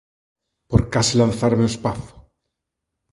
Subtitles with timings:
[0.69, 2.13] Por case lanzarme ao espazo?